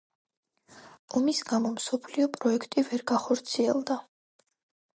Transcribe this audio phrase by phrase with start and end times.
[1.19, 3.99] ომის გამო მსოფლიო პროექტი ვერ გახორციელდა.